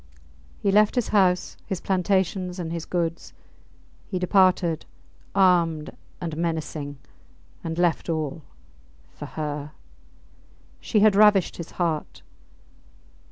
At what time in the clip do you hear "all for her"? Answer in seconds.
8.09-9.73